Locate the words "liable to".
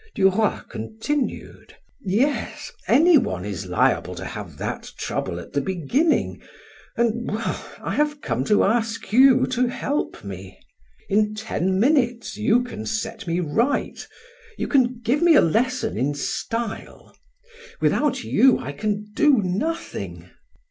3.67-4.25